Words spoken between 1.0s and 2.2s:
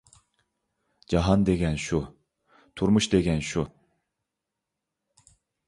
جاھان دېگەن شۇ،